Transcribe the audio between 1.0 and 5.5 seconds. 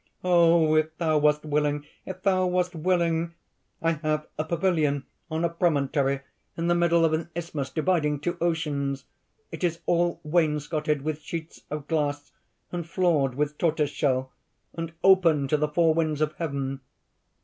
wast willing! if thou wast willing!... I have a pavilion on a